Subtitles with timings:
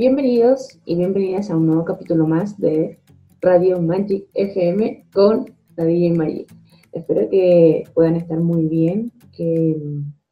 [0.00, 2.98] Bienvenidos y bienvenidas a un nuevo capítulo más de
[3.42, 6.50] Radio Magic FM con la DJ Magic.
[6.92, 9.76] Espero que puedan estar muy bien, que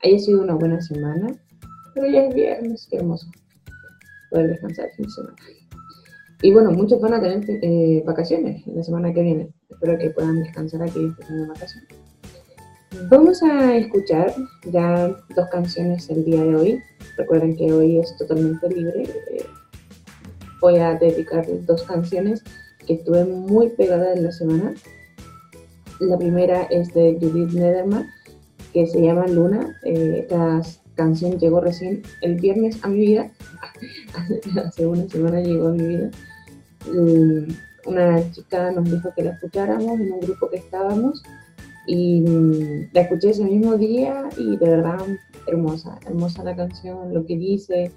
[0.03, 1.35] haya sido una buena semana,
[1.95, 3.31] pero ya es viernes, qué hermoso
[4.31, 5.37] poder descansar el fin de semana.
[6.41, 9.51] Y bueno, muchos van a tener eh, vacaciones la semana que viene.
[9.69, 11.89] Espero que puedan descansar aquí en de vacaciones.
[13.11, 14.35] Vamos a escuchar
[14.73, 16.83] ya dos canciones el día de hoy.
[17.19, 19.03] Recuerden que hoy es totalmente libre.
[19.03, 19.45] Eh,
[20.61, 22.43] voy a dedicar dos canciones
[22.87, 24.75] que estuve muy pegada en la semana.
[26.01, 28.09] La primera es de Judith Nederman,
[28.73, 29.77] que se llama Luna.
[29.85, 30.63] Eh, esta
[30.95, 33.31] canción llegó recién el viernes a mi vida.
[34.65, 36.11] Hace una semana llegó a mi vida.
[36.93, 37.49] Mm,
[37.87, 41.23] una chica nos dijo que la escucháramos en un grupo que estábamos
[41.87, 45.05] y mm, la escuché ese mismo día y de verdad
[45.47, 47.91] hermosa, hermosa la canción, lo que dice.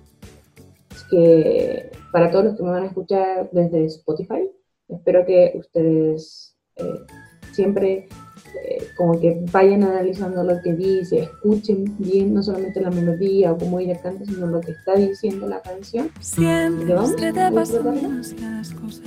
[0.91, 4.49] Es que para todos los que me van a escuchar desde Spotify,
[4.87, 7.05] espero que ustedes eh,
[7.53, 8.07] siempre
[8.53, 13.57] eh, como que vayan analizando lo que dice, escuchen bien no solamente la melodía o
[13.57, 16.09] cómo ella canta, sino lo que está diciendo la canción.
[16.19, 19.05] Siempre que te pasan demasiadas cosas.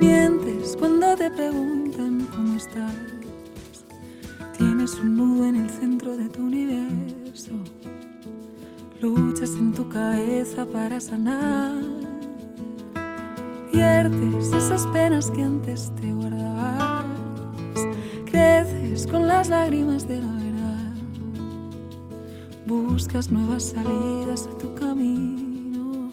[0.00, 2.92] Mientes cuando te preguntan cómo estás.
[4.58, 6.45] Tienes un nudo en el centro de tu.
[9.00, 11.82] Luchas en tu cabeza para sanar.
[13.70, 17.04] Pierdes esas penas que antes te guardabas.
[18.24, 20.94] Creces con las lágrimas de la verdad.
[22.66, 26.10] Buscas nuevas salidas a tu camino.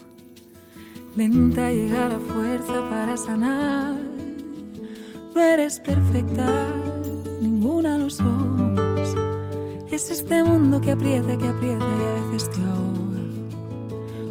[1.16, 3.96] Lenta llega la fuerza para sanar.
[5.34, 6.68] No eres perfecta,
[7.42, 8.63] ninguna lo somos.
[9.94, 13.22] Es este mundo que aprieta, que aprieta y a veces te ahoga.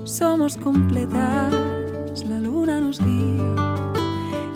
[0.04, 3.54] Somos completas, la luna nos guía.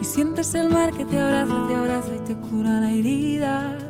[0.00, 3.85] Y sientes el mar que te abraza, te abraza y te cura la herida.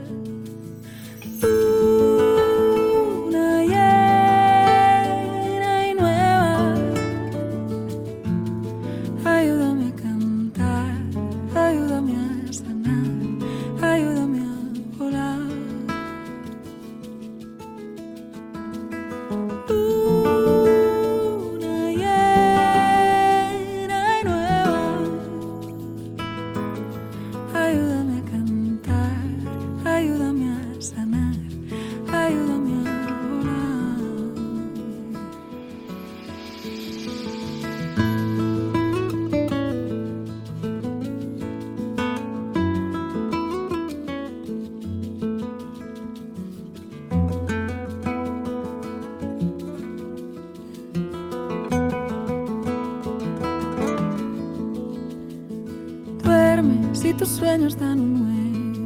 [57.67, 58.15] Sueños dan un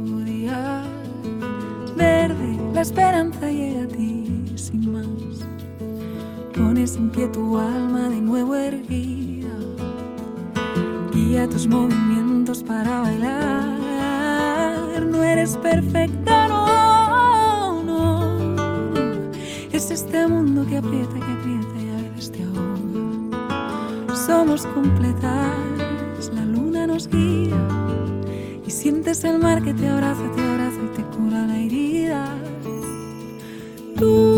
[0.07, 0.83] nuevo día.
[1.95, 5.05] Verde, la esperanza llega a ti sin más.
[6.55, 9.49] Pones en pie tu alma de nuevo erguida.
[11.13, 13.67] Guía tus movimientos para bailar.
[15.05, 18.37] No eres perfecta, no, no.
[19.71, 24.15] Es este mundo que aprieta, que aprieta y a veces te ahoga.
[24.15, 27.90] Somos completas, la luna nos guía
[28.71, 32.35] sientes el mar que te abraza, te abraza y te cura la herida.
[33.97, 34.30] Tú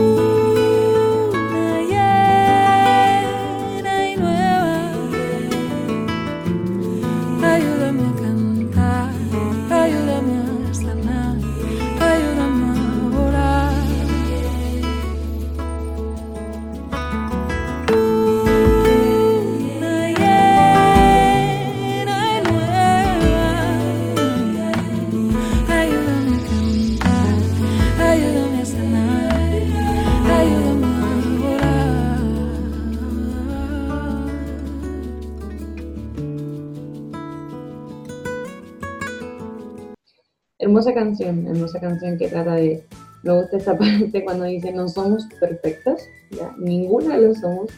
[40.63, 42.83] hermosa canción, hermosa canción que trata de,
[43.23, 46.53] me gusta esa parte cuando dice no somos perfectas, ¿ya?
[46.57, 47.69] ninguna lo somos,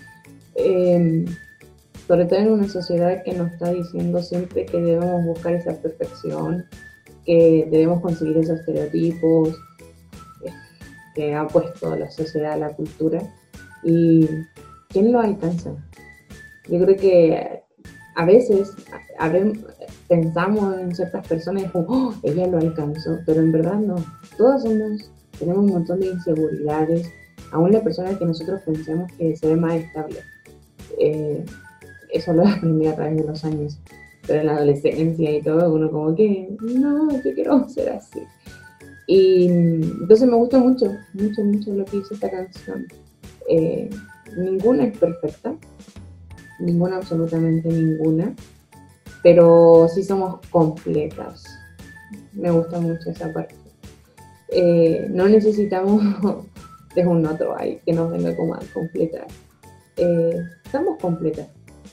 [0.55, 1.25] em,
[2.07, 6.65] sobre todo en una sociedad que nos está diciendo siempre que debemos buscar esa perfección,
[7.25, 9.49] que debemos conseguir esos estereotipos
[10.45, 10.53] eh,
[11.15, 13.21] que ha puesto la sociedad, la cultura,
[13.83, 14.27] y
[14.89, 15.71] ¿quién lo alcanza?
[16.67, 17.63] Yo creo que
[18.15, 18.71] a veces
[20.07, 23.95] pensamos en ciertas personas y oh, ella lo alcanzó, pero en verdad no.
[24.37, 25.09] Todos somos,
[25.39, 27.09] tenemos un montón de inseguridades,
[27.51, 30.19] aún la persona que nosotros pensemos que se ve más estable.
[30.99, 31.43] Eh,
[32.11, 33.79] eso lo aprendí a través de los años.
[34.27, 38.21] Pero en la adolescencia y todo, uno como que, no, yo quiero ser así.
[39.07, 42.87] Y entonces me gusta mucho, mucho, mucho lo que hizo esta canción.
[43.47, 43.89] Eh,
[44.35, 45.55] ninguna es perfecta,
[46.59, 48.33] ninguna, absolutamente ninguna,
[49.25, 51.45] pero sí somos completas.
[52.33, 53.55] Me gusta mucho esa parte.
[54.49, 55.99] Eh, no necesitamos
[56.95, 59.25] de un otro ahí que nos venga como a completar.
[59.97, 61.47] Eh, estamos completas,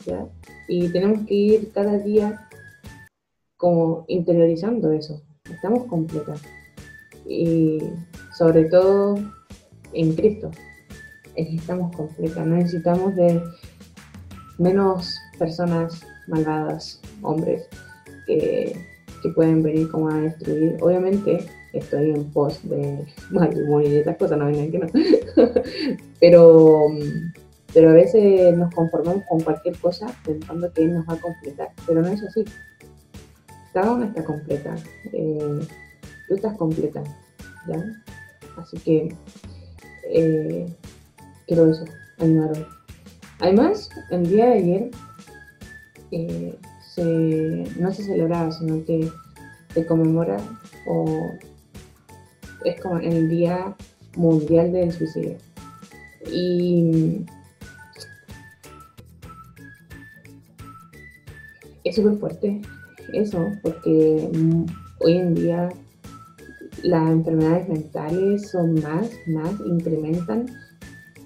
[0.05, 0.27] ¿ya?
[0.69, 2.51] Y tenemos que ir cada día
[3.57, 5.23] como interiorizando eso.
[5.51, 6.39] Estamos completas.
[7.27, 7.79] Y
[8.37, 9.19] sobre todo
[9.95, 10.51] en Cristo.
[11.35, 12.47] Estamos completas.
[12.47, 13.43] No necesitamos de
[14.59, 17.69] menos personas malvadas, hombres,
[18.27, 18.77] que,
[19.37, 20.77] pueden venir como a destruir.
[20.81, 24.87] Obviamente estoy en pos de matrimonio y esas cosas, no vengan que no.
[26.21, 26.89] pero,
[27.73, 32.03] pero a veces nos conformamos con cualquier cosa pensando que nos va a completar, pero
[32.03, 32.45] no es así.
[33.73, 34.75] Cada una está completa.
[35.13, 35.61] Eh,
[36.29, 37.03] tú estás completa,
[37.69, 37.81] ¿ya?
[38.57, 39.15] Así que
[40.11, 40.67] eh,
[41.47, 41.85] quiero eso,
[42.19, 42.59] animaros.
[43.41, 44.91] Además, el día de ayer
[46.13, 46.59] eh,
[47.79, 49.11] no se celebraba, sino que
[49.73, 50.37] se conmemora
[50.87, 51.31] o
[52.65, 53.75] es como el Día
[54.17, 55.37] Mundial del Suicidio.
[56.31, 57.25] Y
[61.85, 62.61] es súper fuerte
[63.13, 64.31] eso, porque
[65.01, 65.69] hoy en día
[66.83, 70.47] las enfermedades mentales son más, más, incrementan.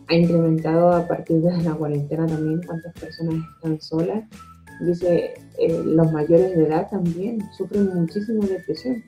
[0.08, 4.24] Ha incrementado a partir de la cuarentena también cuántas personas están solas.
[4.80, 9.02] Dice, eh, los mayores de edad también sufren muchísimo depresión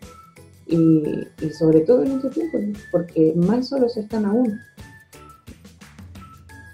[0.67, 2.59] y, sobre todo en este tiempo,
[2.91, 4.59] porque más solos están aún.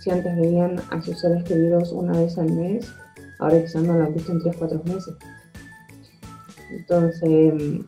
[0.01, 2.93] Si antes veían a sus seres queridos una vez al mes,
[3.39, 5.15] ahora quizás no lo han visto en 3, 4 meses.
[6.71, 7.83] Entonces,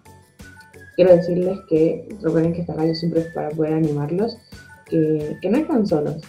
[0.97, 4.39] quiero decirles que recuerden que esta radio siempre para poder animarlos,
[4.87, 6.23] que, no están solos,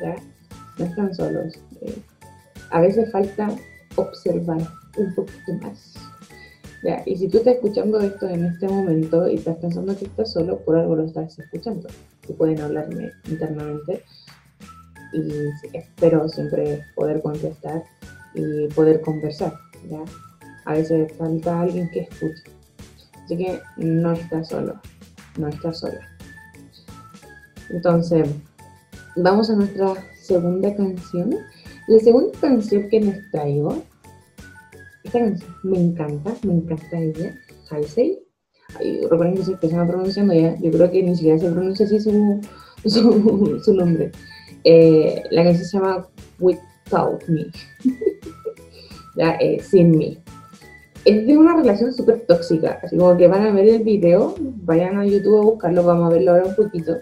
[0.00, 0.16] ¿ya?
[0.78, 1.54] No están solos.
[1.82, 2.02] Eh,
[2.70, 3.48] a veces falta
[3.96, 4.60] observar
[4.96, 5.94] un poquito más
[7.06, 10.58] y si tú estás escuchando esto en este momento y estás pensando que estás solo,
[10.58, 11.88] por algo lo estás escuchando.
[12.28, 14.04] Y pueden hablarme internamente
[15.12, 15.32] y
[15.72, 17.84] espero siempre poder contestar
[18.34, 19.54] y poder conversar.
[19.88, 20.00] ¿ya?
[20.66, 22.42] A veces falta alguien que escuche.
[23.24, 24.78] Así que no estás solo,
[25.38, 26.06] no estás sola.
[27.70, 28.28] Entonces,
[29.16, 31.34] vamos a nuestra segunda canción.
[31.86, 33.82] La segunda canción que les traigo
[35.62, 37.34] me encanta, me encanta ella,
[37.70, 38.18] Halsey.
[39.02, 42.40] recuerden que estoy empezando pronunciando ya, yo creo que ni siquiera se pronuncia así su,
[43.64, 44.10] su, nombre.
[44.64, 46.08] Eh, la canción se llama
[46.40, 47.46] Without Me,
[49.16, 50.18] ya, eh, sin mí.
[51.04, 54.98] Es de una relación súper tóxica, así como que van a ver el video, vayan
[54.98, 56.96] a YouTube a buscarlo, vamos a verlo ahora un poquito.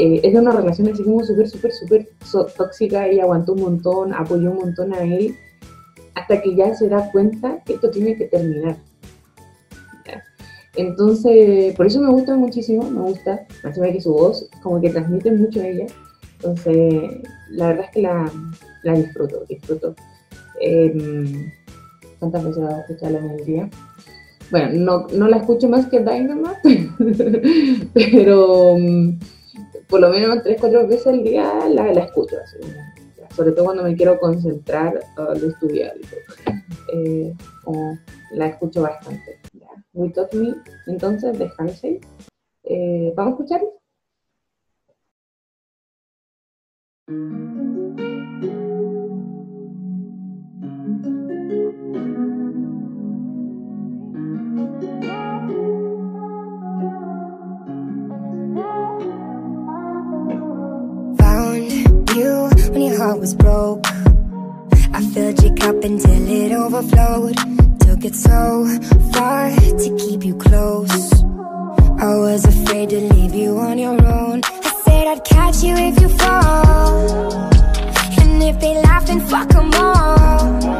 [0.00, 2.08] Eh, es de una relación así como súper, súper, súper
[2.56, 5.36] tóxica, y aguantó un montón, apoyó un montón a él
[6.14, 8.76] hasta que ya se da cuenta que esto tiene que terminar.
[10.76, 15.30] Entonces, por eso me gusta muchísimo, me gusta, más que su voz como que transmite
[15.32, 15.86] mucho a ella.
[16.36, 17.20] Entonces,
[17.50, 18.32] la verdad es que la,
[18.84, 19.94] la disfruto, disfruto.
[20.62, 21.52] Eh,
[22.18, 23.70] ¿Cuántas veces la escucharla en el día?
[24.50, 26.90] Bueno, no, no la escucho más que Dynamite,
[27.94, 29.18] pero mm,
[29.90, 32.36] por lo menos tres, cuatro veces al día la, escucho.
[33.34, 35.94] Sobre todo cuando me quiero concentrar al estudiar.
[36.92, 37.34] Eh,
[38.32, 39.40] la escucho bastante.
[39.92, 40.54] We Talk Me,
[40.86, 42.00] entonces, de Hansey.
[42.64, 43.60] Eh, ¿Vamos a escuchar?
[63.20, 63.86] Was broke.
[64.94, 67.36] I filled your cup until it overflowed.
[67.80, 68.66] Took it so
[69.12, 71.22] far to keep you close.
[72.00, 74.40] I was afraid to leave you on your own.
[74.42, 77.32] I said I'd catch you if you fall.
[78.22, 80.79] And if they laugh then fuck them all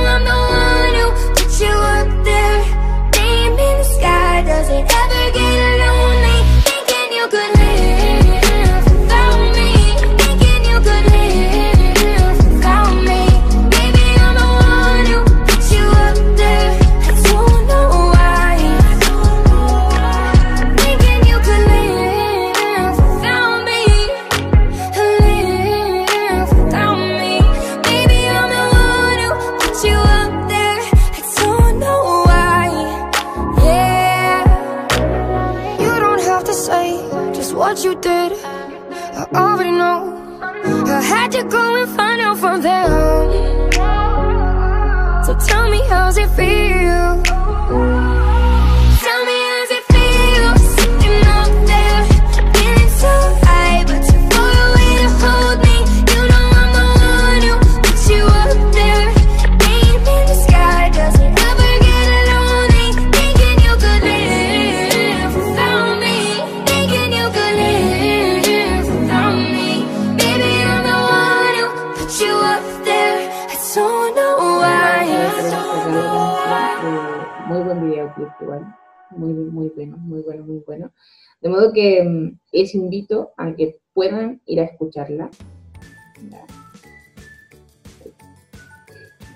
[81.51, 85.29] modo que mm, les invito a que puedan ir a escucharla.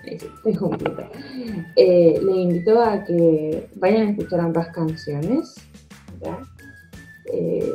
[0.05, 1.09] Estoy completa.
[1.75, 5.55] Eh, les invito a que vayan a escuchar ambas canciones.
[7.31, 7.71] Eh,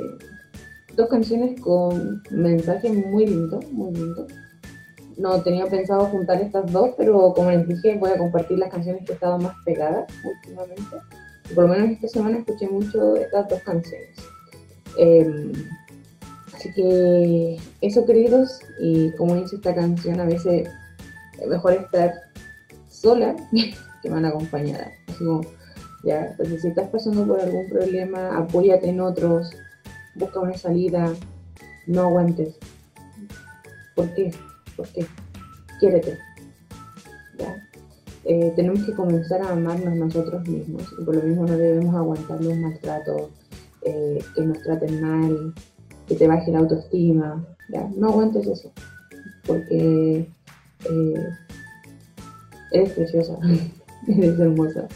[0.96, 4.26] dos canciones con mensaje muy lindo, muy lindo.
[5.16, 9.04] No tenía pensado juntar estas dos, pero como les dije, voy a compartir las canciones
[9.04, 10.96] que estaban más pegadas últimamente.
[11.54, 14.16] Por lo menos esta semana escuché mucho estas dos canciones.
[14.98, 15.52] Eh,
[16.54, 20.68] así que eso, queridos, y como dice esta canción, a veces
[21.40, 22.12] es mejor estar
[22.88, 23.34] sola
[24.02, 24.92] que mal acompañada.
[25.08, 25.40] Así como,
[26.04, 29.50] ya, entonces si estás pasando por algún problema, apóyate en otros,
[30.14, 31.12] busca una salida,
[31.86, 32.56] no aguantes.
[33.94, 34.32] ¿Por qué?
[34.76, 35.06] ¿Por qué?
[35.78, 36.18] Quiérete.
[37.38, 37.69] ¿ya?
[38.24, 42.42] Eh, tenemos que comenzar a amarnos nosotros mismos y por lo mismo no debemos aguantar
[42.42, 43.30] los maltratos,
[43.82, 45.54] eh, que nos traten mal,
[46.06, 47.46] que te baje la autoestima.
[47.70, 47.88] ¿ya?
[47.96, 48.72] No aguantes eso,
[49.46, 50.28] porque
[50.90, 51.28] eh,
[52.72, 53.38] eres preciosa,
[54.06, 54.86] eres hermosa.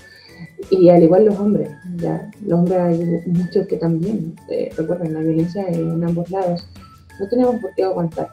[0.71, 4.35] Y al igual los hombres, ya, los hombres hay muchos que también,
[4.77, 6.67] recuerden, la violencia en ambos lados,
[7.21, 8.29] no tenemos por qué aguantar,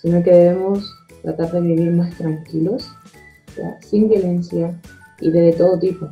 [0.00, 0.92] sino que debemos
[1.22, 2.90] tratar de vivir más tranquilos,
[3.56, 4.78] ya, sin violencia
[5.20, 6.08] y de, todo tipo.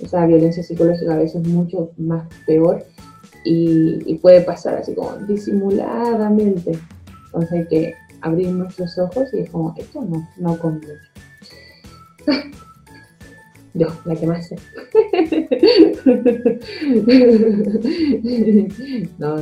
[0.00, 2.84] Esa violencia psicológica a veces es mucho más peor
[3.44, 6.72] y, y puede pasar así como disimuladamente.
[7.26, 11.00] Entonces hay que abrir nuestros ojos y es como, esto no, no conviene.
[13.74, 14.56] Yo, la que más sé.
[19.18, 19.36] no,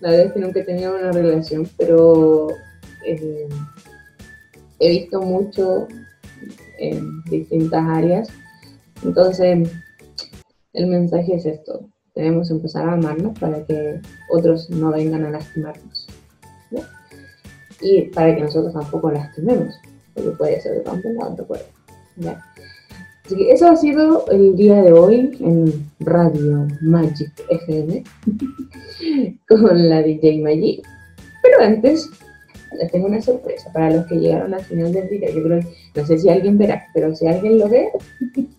[0.00, 2.48] la verdad es que nunca he tenido una relación, pero
[3.04, 3.46] eh,
[4.78, 5.88] he visto mucho
[6.78, 8.28] en distintas áreas.
[9.04, 9.68] Entonces,
[10.72, 11.88] el mensaje es esto.
[12.14, 16.06] Debemos empezar a amarnos para que otros no vengan a lastimarnos.
[17.80, 19.78] Y para que nosotros tampoco lastimemos,
[20.14, 21.66] porque puede ser de ambos lados, recuerden.
[22.16, 22.42] ¿ya?
[23.26, 28.04] Así que eso ha sido el día de hoy en Radio Magic FM
[29.48, 30.86] con la DJ Magic.
[31.42, 32.08] Pero antes,
[32.78, 35.30] les tengo una sorpresa para los que llegaron al final del día.
[35.30, 35.60] Yo creo,
[35.94, 37.88] no sé si alguien verá, pero si alguien lo ve,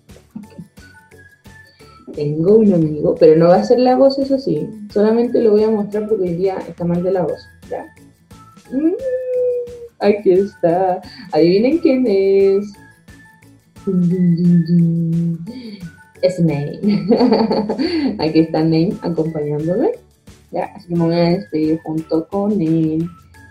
[2.18, 4.68] tengo un amigo, pero no va a ser la voz, eso sí.
[4.92, 7.48] Solamente lo voy a mostrar porque hoy día está mal de la voz.
[8.72, 8.94] Mm,
[10.00, 11.02] aquí está.
[11.32, 12.74] Adivinen quién es.
[16.22, 16.80] Es Name.
[18.20, 19.92] Aquí está Name acompañándome.
[20.52, 23.08] Ya, así que me voy a despedir junto con él.